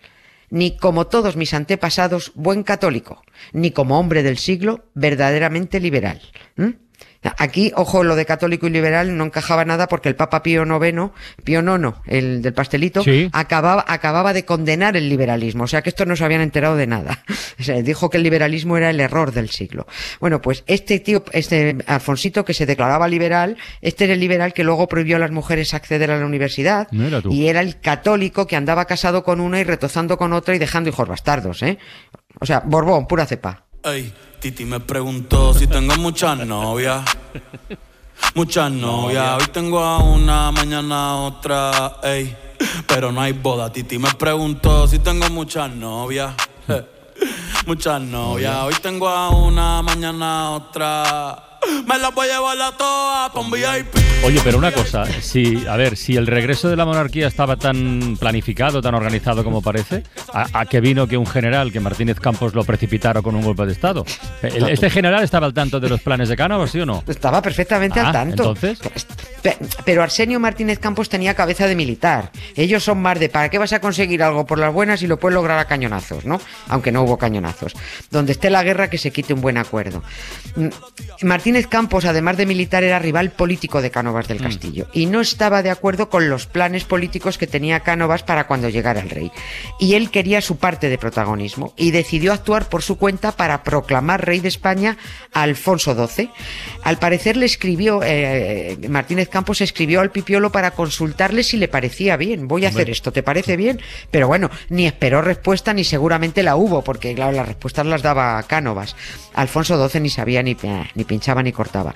ni 0.49 0.76
como 0.76 1.06
todos 1.06 1.37
mis 1.37 1.52
antepasados, 1.52 2.32
buen 2.35 2.62
católico, 2.62 3.23
ni 3.52 3.73
como 3.73 4.00
hombre 4.00 4.23
del 4.23 4.38
siglo, 4.38 4.87
verdaderamente 4.94 5.81
liberal. 5.81 6.23
¿Mm? 6.56 6.70
Aquí, 7.37 7.70
ojo, 7.76 8.02
lo 8.02 8.17
de 8.17 8.25
católico 8.25 8.67
y 8.67 8.70
liberal 8.70 9.14
no 9.17 9.25
encajaba 9.25 9.64
nada 9.67 9.88
porque 9.88 10.08
el 10.08 10.17
Papa 10.17 10.43
Pío 10.43 10.62
IX, 10.64 11.11
Pío 11.44 11.61
IX, 11.61 11.94
el 12.06 12.40
del 12.40 12.55
pastelito, 12.55 13.02
Sí. 13.02 13.28
acababa, 13.32 13.84
acababa 13.87 14.32
de 14.32 14.46
condenar 14.46 14.96
el 14.96 15.08
liberalismo. 15.11 15.64
O 15.64 15.67
sea 15.67 15.82
que 15.82 15.90
estos 15.90 16.06
no 16.06 16.17
se 16.17 16.25
habían 16.25 16.40
enterado 16.40 16.76
de 16.76 16.87
nada. 16.87 17.22
O 17.61 17.62
sea, 17.62 17.82
dijo 17.82 18.08
que 18.08 18.17
el 18.17 18.22
liberalismo 18.22 18.78
era 18.78 18.88
el 18.88 19.00
error 19.00 19.33
del 19.33 19.50
siglo. 19.50 19.87
Bueno, 20.18 20.40
pues 20.40 20.64
este 20.66 20.99
tío, 20.99 21.23
este 21.33 21.76
Alfonsito 21.87 22.42
que 22.42 22.54
se 22.54 22.64
declaraba 22.64 23.06
liberal, 23.06 23.59
este 23.83 24.04
era 24.04 24.14
el 24.14 24.21
liberal 24.21 24.54
que 24.54 24.64
luego 24.64 24.88
prohibió 24.88 25.16
a 25.16 25.18
las 25.18 25.30
mujeres 25.30 25.75
acceder 25.75 26.11
a 26.11 26.18
la 26.18 26.25
universidad. 26.25 26.88
Mira 26.90 27.21
tú. 27.21 27.30
Y 27.30 27.49
era 27.49 27.61
el 27.61 27.78
católico 27.78 28.47
que 28.47 28.56
andaba 28.56 28.87
casado 28.87 29.25
con 29.25 29.40
una 29.40 29.61
y 29.61 29.64
retozando 29.64 30.16
con 30.16 30.33
otra 30.33 30.54
y 30.54 30.59
dejando 30.59 30.88
hijos 30.88 31.06
bastardos, 31.06 31.62
¿eh? 31.62 31.76
O 32.40 32.47
sea, 32.47 32.62
Borbón, 32.64 33.06
pura 33.06 33.26
cepa. 33.26 33.64
Ey, 33.82 34.12
Titi 34.40 34.66
me 34.66 34.78
preguntó 34.78 35.54
si 35.54 35.66
tengo 35.66 35.96
muchas 35.96 36.46
novias. 36.46 37.02
Muchas 38.34 38.70
novias. 38.70 39.40
Hoy 39.40 39.49
tengo 39.50 39.80
a 39.80 39.99
una, 40.02 40.52
mañana 40.52 41.12
a 41.12 41.16
otra. 41.16 41.96
Ey, 42.02 42.37
pero 42.87 43.10
no 43.10 43.22
hay 43.22 43.32
boda. 43.32 43.72
Titi 43.72 43.99
me 43.99 44.12
preguntó 44.12 44.87
si 44.87 44.99
tengo 44.99 45.30
muchas 45.30 45.75
novias. 45.75 46.34
Muchas 47.66 48.00
novias. 48.00 48.56
Hoy 48.64 48.75
tengo 48.82 49.08
a 49.08 49.30
una, 49.30 49.82
mañana 49.82 50.46
a 50.46 50.50
otra. 50.50 51.50
Me 51.87 51.99
las 51.99 52.14
voy 52.14 52.29
a 52.29 52.35
llevar 52.38 52.61
a 52.61 52.76
todas 52.76 53.35
un 53.35 53.50
VIP. 53.50 53.95
Oye, 54.25 54.40
pero 54.45 54.59
una 54.59 54.71
cosa, 54.73 55.05
si, 55.23 55.67
a 55.67 55.76
ver, 55.76 55.97
si 55.97 56.17
el 56.17 56.26
regreso 56.26 56.69
de 56.69 56.76
la 56.76 56.85
monarquía 56.85 57.26
estaba 57.26 57.57
tan 57.57 58.17
planificado, 58.19 58.83
tan 58.83 58.95
organizado 58.95 59.43
como 59.45 59.62
parece, 59.62 60.02
¿a, 60.33 60.61
a 60.61 60.67
qué 60.67 60.81
vino 60.81 61.07
que 61.07 61.17
un 61.17 61.26
general, 61.26 61.73
que 61.73 61.81
Martínez 61.81 62.21
Campos 62.21 62.55
lo 62.55 62.64
precipitara 62.64 63.23
con 63.23 63.35
un 63.35 63.43
golpe 63.43 63.64
de 63.67 63.73
Estado? 63.73 64.05
El- 64.43 64.69
¿Este 64.69 64.90
general 64.90 65.23
estaba 65.25 65.47
al 65.47 65.55
tanto 65.55 65.81
de 65.81 65.88
los 65.88 66.00
planes 66.02 66.29
de 66.29 66.37
Cánovas, 66.37 66.71
sí 66.71 66.81
o 66.81 66.87
no? 66.87 67.02
Estaba 67.07 67.40
perfectamente 67.40 67.99
Ah, 68.00 68.07
al 68.09 68.12
tanto. 68.12 68.43
entonces. 68.43 68.79
Pe- 69.43 69.57
Pero 69.87 70.02
Arsenio 70.02 70.38
Martínez 70.38 70.79
Campos 70.79 71.09
tenía 71.09 71.35
cabeza 71.35 71.67
de 71.67 71.75
militar. 71.75 72.31
Ellos 72.57 72.85
son 72.85 73.00
más 73.00 73.19
de 73.19 73.31
¿para 73.31 73.49
qué 73.49 73.57
vas 73.59 73.73
a 73.73 73.81
conseguir 73.81 74.23
algo 74.23 74.45
por 74.45 74.59
las 74.59 74.73
buenas 74.73 75.00
y 75.02 75.07
lo 75.07 75.19
puedes 75.19 75.35
lograr 75.35 75.59
a 75.59 75.64
cañonazos, 75.64 76.26
¿no? 76.26 76.38
Aunque 76.69 76.93
no 76.93 77.02
hubo 77.02 77.17
cañonazos. 77.17 77.73
Donde 78.11 78.33
esté 78.33 78.50
la 78.50 78.62
guerra, 78.62 78.90
que 78.90 78.99
se 78.99 79.11
quite 79.12 79.33
un 79.33 79.40
buen 79.40 79.57
acuerdo. 79.57 80.02
Mm, 80.57 80.69
Martínez 81.50 81.66
Campos, 81.66 82.04
además 82.04 82.37
de 82.37 82.47
militar, 82.47 82.85
era 82.85 83.00
rival 83.00 83.33
político 83.33 83.83
de 83.83 83.90
Cánovas 83.90 84.28
del 84.28 84.40
Castillo 84.40 84.87
y 84.92 85.07
no 85.07 85.21
estaba 85.21 85.64
de 85.64 85.71
acuerdo 85.71 86.09
con 86.09 86.30
los 86.30 86.47
planes 86.47 86.85
políticos 86.85 87.38
que 87.38 87.49
tenía 87.49 87.80
Cánovas 87.80 88.23
para 88.23 88.47
cuando 88.47 88.69
llegara 88.69 89.00
el 89.00 89.11
rey. 89.11 89.33
Y 89.80 89.95
él 89.95 90.12
quería 90.12 90.40
su 90.42 90.59
parte 90.59 90.88
de 90.88 90.97
protagonismo 90.97 91.75
y 91.76 91.90
decidió 91.90 92.33
actuar 92.33 92.69
por 92.69 92.83
su 92.83 92.99
cuenta 92.99 93.33
para 93.33 93.64
proclamar 93.64 94.25
rey 94.25 94.38
de 94.38 94.47
España 94.47 94.97
a 95.33 95.42
Alfonso 95.42 95.97
XII. 95.97 96.30
Al 96.85 97.00
parecer 97.00 97.37
le 97.37 97.47
escribió, 97.47 98.00
eh, 98.04 98.78
Martínez 98.88 99.28
Campos 99.28 99.61
escribió 99.61 100.02
al 100.02 100.12
Pipiolo 100.12 100.52
para 100.52 100.71
consultarle 100.71 101.42
si 101.42 101.57
le 101.57 101.66
parecía 101.66 102.16
bien. 102.16 102.47
Voy 102.47 102.64
a 102.64 102.69
hacer 102.69 102.90
esto, 102.90 103.11
¿te 103.11 103.25
parece 103.25 103.57
bien? 103.57 103.80
Pero 104.12 104.28
bueno, 104.28 104.50
ni 104.69 104.87
esperó 104.87 105.21
respuesta 105.21 105.75
ni 105.75 105.83
seguramente 105.83 106.45
la 106.45 106.54
hubo, 106.54 106.85
porque 106.85 107.12
claro, 107.12 107.33
las 107.33 107.49
respuestas 107.49 107.87
las 107.87 108.02
daba 108.02 108.40
Cánovas. 108.45 108.95
Alfonso 109.35 109.88
XII 109.88 110.00
ni 110.00 110.11
sabía 110.11 110.45
ni, 110.45 110.52
eh, 110.62 110.88
ni 110.95 111.02
pinchaba 111.02 111.39
ni 111.42 111.52
cortaba. 111.52 111.94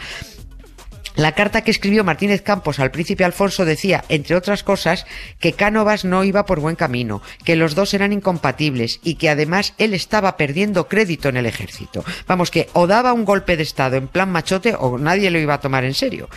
La 1.17 1.33
carta 1.33 1.63
que 1.63 1.71
escribió 1.71 2.03
Martínez 2.03 2.43
Campos 2.43 2.81
al 2.81 2.91
príncipe 2.91 3.25
Alfonso 3.25 3.65
decía, 3.65 4.05
entre 4.09 4.35
otras 4.35 4.65
cosas, 4.65 5.07
que 5.39 5.53
Cánovas 5.53 6.05
no 6.05 6.25
iba 6.25 6.45
por 6.45 6.59
buen 6.59 6.75
camino, 6.75 7.23
que 7.45 7.55
los 7.55 7.77
dos 7.77 7.95
eran 7.95 8.13
incompatibles 8.13 8.99
y 9.05 9.15
que 9.15 9.31
además 9.31 9.75
él 9.79 9.95
estaba 9.95 10.37
perdiendo 10.37 10.89
crédito 10.89 11.29
en 11.29 11.37
el 11.37 11.47
ejército. 11.47 12.05
Vamos, 12.27 12.51
que 12.51 12.69
o 12.73 12.89
daba 12.89 13.13
un 13.13 13.25
golpe 13.25 13.57
de 13.57 13.63
estado 13.63 13.97
en 13.97 14.09
plan 14.09 14.31
machote 14.31 14.75
o 14.77 14.99
nadie 14.99 15.31
lo 15.31 15.39
iba 15.39 15.55
a 15.55 15.61
tomar 15.61 15.85
en 15.85 15.95
serio. 15.95 16.29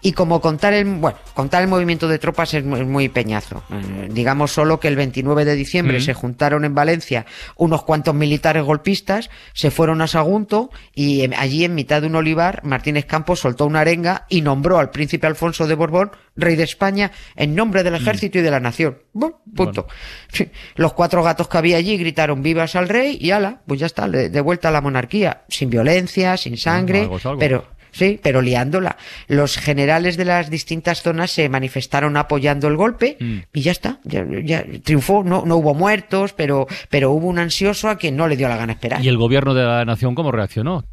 Y 0.00 0.12
como 0.12 0.40
contar 0.40 0.72
el, 0.72 0.86
bueno, 0.86 1.18
contar 1.34 1.62
el 1.62 1.68
movimiento 1.68 2.08
de 2.08 2.18
tropas 2.18 2.54
es 2.54 2.64
muy, 2.64 2.86
muy 2.86 3.10
peñazo. 3.10 3.62
Eh, 3.70 4.08
digamos 4.10 4.52
solo 4.52 4.80
que 4.80 4.88
el 4.88 4.96
29 4.96 5.44
de 5.44 5.56
diciembre 5.56 6.00
se 6.00 6.14
juntaron 6.14 6.64
en 6.64 6.74
Valencia 6.74 7.26
unos 7.56 7.82
cuantos 7.82 8.14
militares 8.14 8.64
golpistas, 8.64 9.28
se 9.52 9.70
fueron 9.70 10.00
a 10.00 10.06
Sagunto 10.06 10.70
y 10.94 11.32
allí 11.34 11.64
en 11.64 11.74
mitad 11.74 12.00
de 12.00 12.06
un 12.06 12.16
olivar 12.16 12.64
Martínez 12.64 13.04
Campos 13.04 13.40
soltó 13.40 13.66
una 13.66 13.80
arenga 13.80 14.21
y 14.28 14.40
nombró 14.40 14.78
al 14.78 14.90
príncipe 14.90 15.26
Alfonso 15.26 15.66
de 15.66 15.74
Borbón 15.74 16.12
rey 16.36 16.56
de 16.56 16.64
España 16.64 17.12
en 17.36 17.54
nombre 17.54 17.82
del 17.82 17.94
ejército 17.94 18.38
y 18.38 18.42
de 18.42 18.50
la 18.50 18.60
nación. 18.60 18.98
Bueno, 19.12 19.42
punto. 19.54 19.86
Los 20.76 20.92
cuatro 20.94 21.22
gatos 21.22 21.48
que 21.48 21.58
había 21.58 21.76
allí 21.76 21.96
gritaron 21.96 22.42
vivas 22.42 22.74
al 22.76 22.88
rey 22.88 23.18
y 23.20 23.30
ala, 23.30 23.62
pues 23.66 23.80
ya 23.80 23.86
está, 23.86 24.08
de, 24.08 24.40
vuelta 24.40 24.68
a 24.68 24.72
la 24.72 24.80
monarquía, 24.80 25.44
sin 25.48 25.70
violencia, 25.70 26.36
sin 26.36 26.56
sangre, 26.56 27.02
algo 27.02 27.16
es 27.16 27.26
algo. 27.26 27.38
pero 27.38 27.66
sí, 27.92 28.18
pero 28.22 28.42
liándola. 28.42 28.96
Los 29.28 29.56
generales 29.56 30.16
de 30.16 30.24
las 30.24 30.50
distintas 30.50 31.02
zonas 31.02 31.30
se 31.30 31.48
manifestaron 31.48 32.16
apoyando 32.16 32.66
el 32.66 32.76
golpe 32.76 33.16
Mm. 33.20 33.38
y 33.52 33.60
ya 33.60 33.70
está, 33.72 34.00
ya, 34.04 34.24
ya 34.42 34.64
triunfó, 34.82 35.22
no, 35.24 35.44
no 35.46 35.56
hubo 35.56 35.74
muertos, 35.74 36.32
pero, 36.32 36.66
pero 36.90 37.12
hubo 37.12 37.28
un 37.28 37.38
ansioso 37.38 37.88
a 37.88 37.96
quien 37.96 38.16
no 38.16 38.26
le 38.26 38.36
dio 38.36 38.48
la 38.48 38.56
gana 38.56 38.72
esperar. 38.72 39.04
¿Y 39.04 39.08
el 39.08 39.16
gobierno 39.16 39.54
de 39.54 39.62
la 39.62 39.84
nación 39.84 40.14
cómo 40.14 40.32
reaccionó? 40.32 40.84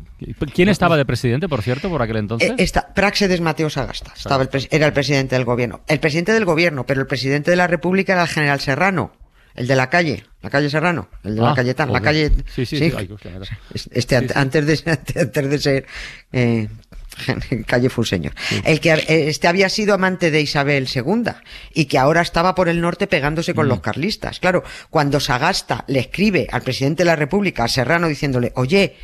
¿Quién 0.53 0.67
estaba 0.67 0.97
de 0.97 1.05
presidente, 1.05 1.47
por 1.47 1.61
cierto, 1.61 1.89
por 1.89 2.01
aquel 2.01 2.17
entonces? 2.17 2.49
Eh, 2.51 2.55
esta, 2.57 2.93
Praxedes 2.93 3.39
Mateo 3.39 3.69
Sagasta 3.69 4.13
estaba 4.17 4.43
el 4.43 4.49
era 4.69 4.85
el 4.85 4.93
presidente 4.93 5.35
del 5.35 5.45
gobierno. 5.45 5.79
El 5.87 5.99
presidente 6.01 6.33
del 6.33 6.43
gobierno, 6.43 6.85
pero 6.85 6.99
el 6.99 7.07
presidente 7.07 7.51
de 7.51 7.57
la 7.57 7.67
República 7.67 8.11
era 8.13 8.23
el 8.23 8.27
general 8.27 8.59
Serrano, 8.59 9.13
el 9.55 9.65
de 9.67 9.75
la 9.77 9.89
calle, 9.89 10.25
la 10.41 10.49
calle 10.49 10.69
Serrano, 10.69 11.07
el 11.23 11.35
de 11.35 11.41
Ah, 11.41 11.45
la 11.45 11.53
Cayetana, 11.55 11.91
la 11.93 12.01
calle. 12.01 12.31
Sí, 12.53 12.65
sí, 12.65 12.77
sí. 12.79 12.93
Ay. 12.97 13.09
Este, 13.91 14.17
ant- 14.17 14.33
antes 14.35 14.65
de 14.65 14.91
antes 15.21 15.49
de 15.49 15.57
ser 15.59 15.85
eh, 16.33 16.67
calle 17.65 17.89
Fuseñor. 17.89 18.33
El 18.63 18.79
que 18.79 19.03
este 19.07 19.47
había 19.47 19.69
sido 19.69 19.93
amante 19.93 20.31
de 20.31 20.41
Isabel 20.41 20.87
II 20.93 21.31
y 21.73 21.85
que 21.85 21.97
ahora 21.97 22.21
estaba 22.21 22.55
por 22.55 22.69
el 22.69 22.81
norte 22.81 23.07
pegándose 23.07 23.53
con 23.53 23.67
los 23.67 23.81
carlistas. 23.81 24.39
Claro, 24.39 24.63
cuando 24.89 25.19
Sagasta 25.19 25.83
le 25.87 25.99
escribe 25.99 26.47
al 26.51 26.61
presidente 26.61 27.03
de 27.03 27.07
la 27.07 27.15
República, 27.15 27.63
a 27.63 27.67
Serrano, 27.67 28.07
diciéndole, 28.07 28.51
oye, 28.55 28.95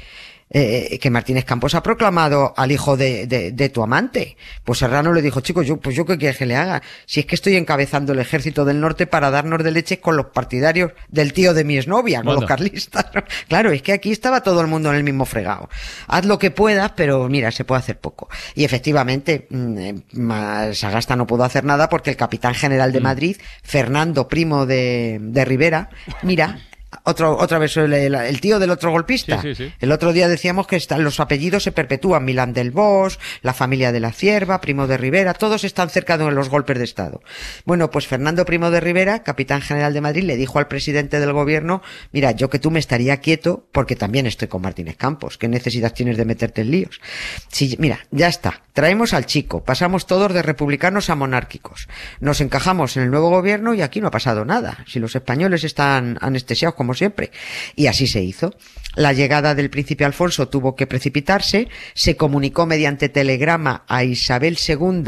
eh, 0.49 0.99
que 1.01 1.09
Martínez 1.09 1.43
Campos 1.43 1.73
ha 1.75 1.81
proclamado 1.83 2.53
al 2.55 2.71
hijo 2.71 2.95
de, 2.97 3.25
de- 3.27 3.51
de 3.51 3.69
tu 3.69 3.81
amante. 3.83 4.37
Pues 4.63 4.79
Serrano 4.79 5.11
le 5.11 5.21
dijo, 5.21 5.41
chicos, 5.41 5.65
yo, 5.65 5.77
pues 5.77 5.95
yo 5.95 6.05
qué 6.05 6.17
quieres 6.17 6.37
que 6.37 6.45
le 6.45 6.55
haga. 6.55 6.81
Si 7.05 7.19
es 7.21 7.25
que 7.25 7.35
estoy 7.35 7.55
encabezando 7.55 8.13
el 8.13 8.19
ejército 8.19 8.63
del 8.63 8.79
norte 8.79 9.07
para 9.07 9.31
darnos 9.31 9.63
de 9.63 9.71
leche 9.71 9.99
con 9.99 10.15
los 10.17 10.27
partidarios 10.27 10.91
del 11.09 11.33
tío 11.33 11.53
de 11.53 11.63
mi 11.63 11.77
exnovia, 11.77 12.21
con 12.23 12.35
los 12.35 12.45
carlistas. 12.45 13.05
Claro, 13.47 13.71
es 13.71 13.81
que 13.81 13.91
aquí 13.93 14.11
estaba 14.11 14.41
todo 14.43 14.61
el 14.61 14.67
mundo 14.67 14.89
en 14.91 14.95
el 14.97 15.03
mismo 15.03 15.25
fregado. 15.25 15.69
Haz 16.07 16.25
lo 16.25 16.37
que 16.39 16.51
puedas, 16.51 16.91
pero 16.95 17.27
mira, 17.27 17.51
se 17.51 17.65
puede 17.65 17.79
hacer 17.79 17.99
poco. 17.99 18.29
Y 18.53 18.63
efectivamente, 18.63 19.47
mm, 19.49 19.77
eh, 19.79 20.73
Sagasta 20.73 21.15
no 21.15 21.25
pudo 21.27 21.43
hacer 21.43 21.63
nada 21.63 21.89
porque 21.89 22.11
el 22.11 22.17
capitán 22.17 22.53
general 22.53 22.91
Mm. 22.91 22.93
de 22.93 22.99
Madrid, 23.01 23.37
Fernando 23.63 24.27
Primo 24.27 24.65
de, 24.65 25.17
de 25.21 25.43
Rivera, 25.45 25.89
mira, 26.21 26.59
otro, 27.03 27.37
otra 27.37 27.59
vez 27.59 27.77
el, 27.77 28.41
tío 28.41 28.59
del 28.59 28.71
otro 28.71 28.91
golpista. 28.91 29.41
Sí, 29.41 29.55
sí, 29.55 29.65
sí. 29.65 29.73
El 29.79 29.91
otro 29.91 30.13
día 30.13 30.27
decíamos 30.27 30.67
que 30.67 30.75
están, 30.75 31.03
los 31.03 31.19
apellidos 31.19 31.63
se 31.63 31.71
perpetúan. 31.71 32.25
Milán 32.25 32.53
del 32.53 32.71
Bosch, 32.71 33.17
la 33.41 33.53
familia 33.53 33.91
de 33.91 33.99
la 33.99 34.11
Cierva, 34.11 34.61
Primo 34.61 34.87
de 34.87 34.97
Rivera, 34.97 35.33
todos 35.33 35.63
están 35.63 35.89
cerca 35.89 36.17
de 36.17 36.31
los 36.31 36.49
golpes 36.49 36.77
de 36.77 36.83
Estado. 36.83 37.21
Bueno, 37.65 37.91
pues 37.91 38.07
Fernando 38.07 38.45
Primo 38.45 38.71
de 38.71 38.79
Rivera, 38.79 39.23
capitán 39.23 39.61
general 39.61 39.93
de 39.93 40.01
Madrid, 40.01 40.23
le 40.23 40.35
dijo 40.35 40.59
al 40.59 40.67
presidente 40.67 41.19
del 41.19 41.33
gobierno, 41.33 41.81
mira, 42.11 42.31
yo 42.31 42.49
que 42.49 42.59
tú 42.59 42.71
me 42.71 42.79
estaría 42.79 43.17
quieto 43.17 43.67
porque 43.71 43.95
también 43.95 44.25
estoy 44.25 44.47
con 44.47 44.61
Martínez 44.61 44.97
Campos. 44.97 45.37
¿Qué 45.37 45.47
necesidad 45.47 45.93
tienes 45.93 46.17
de 46.17 46.25
meterte 46.25 46.61
en 46.61 46.71
líos? 46.71 47.01
Si, 47.47 47.75
mira, 47.79 47.99
ya 48.11 48.27
está. 48.27 48.61
Traemos 48.73 49.13
al 49.13 49.25
chico. 49.25 49.63
Pasamos 49.63 50.05
todos 50.05 50.33
de 50.33 50.41
republicanos 50.41 51.09
a 51.09 51.15
monárquicos. 51.15 51.87
Nos 52.19 52.41
encajamos 52.41 52.97
en 52.97 53.03
el 53.03 53.11
nuevo 53.11 53.29
gobierno 53.29 53.73
y 53.73 53.81
aquí 53.81 54.01
no 54.01 54.07
ha 54.07 54.11
pasado 54.11 54.43
nada. 54.43 54.83
Si 54.87 54.99
los 54.99 55.15
españoles 55.15 55.63
están 55.63 56.17
anestesiados 56.19 56.75
como 56.85 56.93
siempre. 56.93 57.31
Y 57.75 57.87
así 57.87 58.05
se 58.05 58.21
hizo. 58.21 58.53
La 58.95 59.11
llegada 59.11 59.55
del 59.55 59.69
príncipe 59.69 60.05
Alfonso 60.05 60.47
tuvo 60.47 60.75
que 60.75 60.85
precipitarse. 60.87 61.67
Se 61.95 62.15
comunicó 62.15 62.67
mediante 62.67 63.09
telegrama 63.09 63.83
a 63.87 64.03
Isabel 64.03 64.57
II 64.65 65.03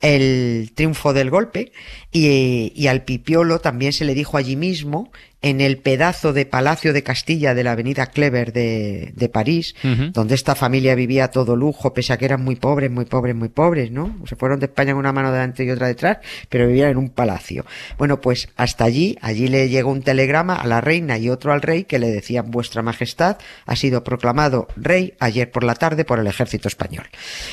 el 0.00 0.72
triunfo 0.74 1.12
del 1.12 1.30
golpe 1.30 1.72
y, 2.10 2.72
y 2.74 2.86
al 2.86 3.04
Pipiolo 3.04 3.60
también 3.60 3.92
se 3.92 4.06
le 4.06 4.14
dijo 4.14 4.38
allí 4.38 4.56
mismo 4.56 5.12
en 5.40 5.60
el 5.60 5.78
pedazo 5.78 6.32
de 6.32 6.46
Palacio 6.46 6.92
de 6.92 7.02
Castilla 7.02 7.54
de 7.54 7.62
la 7.62 7.72
avenida 7.72 8.06
Clever 8.06 8.52
de, 8.52 9.12
de 9.14 9.28
París, 9.28 9.74
donde 10.12 10.34
esta 10.34 10.54
familia 10.54 10.94
vivía 10.94 11.24
a 11.24 11.30
todo 11.30 11.54
lujo, 11.54 11.94
pese 11.94 12.12
a 12.12 12.16
que 12.16 12.24
eran 12.24 12.42
muy 12.42 12.56
pobres, 12.56 12.90
muy 12.90 13.04
pobres, 13.04 13.36
muy 13.36 13.48
pobres, 13.48 13.90
¿no? 13.90 14.16
Se 14.26 14.34
fueron 14.34 14.58
de 14.58 14.66
España 14.66 14.92
con 14.92 15.00
una 15.00 15.12
mano 15.12 15.30
delante 15.30 15.64
y 15.64 15.70
otra 15.70 15.86
detrás, 15.86 16.18
pero 16.48 16.66
vivían 16.66 16.90
en 16.90 16.96
un 16.96 17.10
palacio. 17.10 17.64
Bueno, 17.98 18.20
pues 18.20 18.48
hasta 18.56 18.84
allí, 18.84 19.16
allí 19.20 19.48
le 19.48 19.68
llegó 19.68 19.92
un 19.92 20.02
telegrama 20.02 20.56
a 20.56 20.66
la 20.66 20.80
reina 20.80 21.18
y 21.18 21.30
otro 21.30 21.52
al 21.52 21.62
rey 21.62 21.84
que 21.84 21.98
le 21.98 22.10
decían, 22.10 22.50
Vuestra 22.50 22.82
Majestad 22.82 23.38
ha 23.64 23.76
sido 23.76 24.02
proclamado 24.02 24.66
rey 24.76 25.14
ayer 25.20 25.50
por 25.50 25.62
la 25.62 25.74
tarde 25.74 26.04
por 26.04 26.18
el 26.18 26.26
ejército 26.26 26.66
español. 26.66 27.06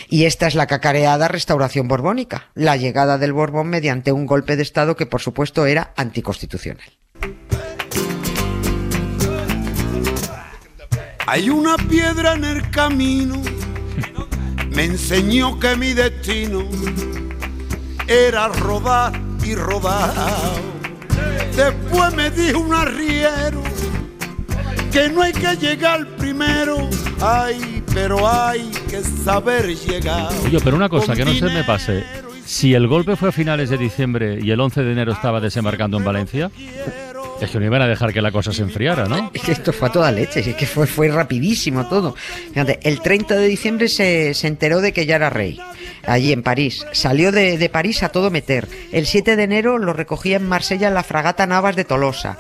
Y 0.10 0.26
esta 0.26 0.48
es 0.48 0.56
la 0.56 0.68
cacareada 0.68 1.28
restauración 1.28 1.88
borbónica, 1.88 2.50
la 2.56 2.78
llegada 2.78 3.18
del 3.18 3.34
Borbón 3.34 3.68
mediante 3.68 4.12
un 4.12 4.26
golpe 4.26 4.56
de 4.56 4.64
Estado 4.64 4.96
que 4.96 5.06
por 5.06 5.22
supuesto 5.22 5.66
era 5.66 5.94
anticonstitucional. 5.96 7.05
Hay 11.28 11.50
una 11.50 11.76
piedra 11.76 12.34
en 12.34 12.46
el 12.46 12.70
camino, 12.70 13.42
me 14.70 14.84
enseñó 14.84 15.60
que 15.60 15.76
mi 15.76 15.94
destino 15.94 16.70
era 18.08 18.48
rodar 18.50 19.12
y 19.44 19.56
rodar. 19.56 20.14
Después 21.56 22.14
me 22.14 22.30
dijo 22.30 22.60
un 22.60 22.74
arriero 22.74 23.64
que 24.92 25.10
no 25.10 25.24
hay 25.24 25.34
que 25.34 25.56
llegar 25.56 26.06
primero, 26.18 26.90
ay, 27.22 27.84
pero 27.94 28.30
hay 28.30 28.70
que 28.88 29.02
saber 29.02 29.76
llegar. 29.76 30.32
Oye, 30.46 30.60
pero 30.64 30.76
una 30.76 30.90
cosa, 30.90 31.16
que 31.16 31.26
no 31.26 31.34
se 31.34 31.46
me 31.46 31.64
pase. 31.64 32.04
Si 32.46 32.76
el 32.76 32.88
golpe 32.88 33.16
fue 33.16 33.30
a 33.30 33.32
finales 33.32 33.72
de 33.72 33.78
diciembre 33.78 34.38
y 34.40 34.52
el 34.52 34.60
11 34.60 34.84
de 34.84 34.92
enero 34.92 35.12
estaba 35.12 35.42
desembarcando 35.42 35.98
en 35.98 36.04
Valencia, 36.04 36.52
es 37.42 37.50
que 37.50 37.60
no 37.60 37.66
iban 37.66 37.82
a 37.82 37.88
dejar 37.88 38.14
que 38.14 38.22
la 38.22 38.32
cosa 38.32 38.52
se 38.54 38.62
enfriara, 38.62 39.06
¿no? 39.06 39.32
Es 39.34 39.42
que 39.42 39.52
esto 39.52 39.74
fue 39.74 39.90
a 39.90 39.92
toda 39.92 40.12
leche, 40.12 40.40
es 40.40 40.56
que 40.56 40.66
fue, 40.66 40.88
fue 40.88 41.10
rapidísimo 41.10 41.86
todo. 41.88 42.16
Fíjate, 42.54 42.80
el 42.84 43.02
30 43.02 43.36
de 43.36 43.48
diciembre 43.48 43.88
se, 43.90 44.34
se 44.34 44.48
enteró 44.48 44.82
de 44.82 44.94
que 44.94 45.06
ya 45.06 45.18
era 45.18 45.30
rey, 45.30 45.60
allí 46.08 46.32
en 46.32 46.44
París. 46.44 46.86
Salió 46.94 47.32
de, 47.32 47.58
de 47.58 47.70
París 47.70 48.04
a 48.04 48.10
todo 48.10 48.32
meter. 48.32 48.68
El 48.92 49.06
7 49.06 49.36
de 49.36 49.44
enero 49.44 49.78
lo 49.78 49.94
recogía 49.94 50.38
en 50.38 50.48
Marsella 50.48 50.88
en 50.88 50.94
la 50.94 51.04
fragata 51.04 51.46
Navas 51.46 51.76
de 51.76 51.84
Tolosa. 51.84 52.38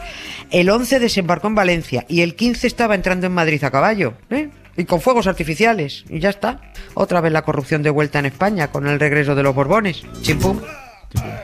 El 0.51 0.69
11 0.69 0.99
desembarcó 0.99 1.47
en 1.47 1.55
Valencia 1.55 2.05
y 2.07 2.21
el 2.21 2.35
15 2.35 2.67
estaba 2.67 2.95
entrando 2.95 3.27
en 3.27 3.33
Madrid 3.33 3.63
a 3.63 3.71
caballo. 3.71 4.13
¿eh? 4.29 4.49
Y 4.77 4.85
con 4.85 5.01
fuegos 5.01 5.27
artificiales. 5.27 6.05
Y 6.09 6.19
ya 6.19 6.29
está. 6.29 6.61
Otra 6.93 7.21
vez 7.21 7.31
la 7.31 7.43
corrupción 7.43 7.83
de 7.83 7.89
vuelta 7.89 8.19
en 8.19 8.25
España 8.25 8.71
con 8.71 8.87
el 8.87 8.99
regreso 8.99 9.35
de 9.35 9.43
los 9.43 9.55
Borbones. 9.55 10.03
Chimpum. 10.21 10.59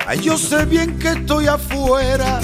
Ay, 0.06 0.20
yo 0.20 0.38
sé 0.38 0.66
bien 0.66 1.00
que 1.00 1.10
estoy 1.10 1.48
afuera, 1.48 2.42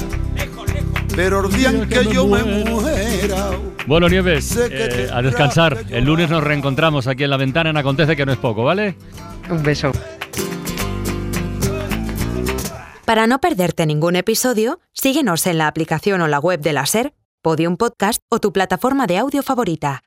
pero 1.18 1.44
el 1.44 1.52
día 1.52 1.70
en 1.72 1.90
que 1.90 2.06
yo 2.14 2.28
me 2.28 2.44
muera. 2.44 3.50
Bueno, 3.88 4.08
Nieves, 4.08 4.56
eh, 4.56 5.10
a 5.12 5.24
descansar. 5.24 5.86
El 5.90 6.06
lunes 6.06 6.30
nos 6.30 6.44
reencontramos 6.44 7.08
aquí 7.08 7.24
en 7.24 7.32
la 7.32 7.38
ventana 7.38 7.72
en 7.72 7.78
Acontece, 7.78 8.16
que 8.16 8.24
no 8.24 8.32
es 8.32 8.38
poco, 8.38 8.64
¿vale? 8.64 8.96
Un 9.50 9.64
beso. 9.64 9.92
Para 13.04 13.26
no 13.26 13.40
perderte 13.40 13.88
ningún 13.88 14.16
episodio, 14.16 14.80
síguenos 14.94 15.48
en 15.48 15.58
la 15.58 15.66
aplicación 15.66 16.22
o 16.22 16.28
la 16.28 16.38
web 16.38 16.60
de 16.60 16.74
la 16.74 16.86
SER, 16.86 17.16
Podium 17.42 17.78
Podcast 17.78 18.22
o 18.30 18.38
tu 18.38 18.54
plataforma 18.54 19.08
de 19.08 19.18
audio 19.18 19.42
favorita. 19.42 20.04